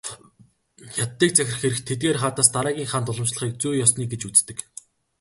Хятадыг 0.95 1.31
захирах 1.35 1.61
эрх 1.67 1.79
эдгээр 1.93 2.17
хаадаас 2.21 2.49
дараагийн 2.55 2.89
хаанд 2.91 3.09
уламжлахыг 3.11 3.53
"зүй 3.61 3.75
ёсны" 3.85 4.03
гэж 4.11 4.21
үздэг. 4.27 4.57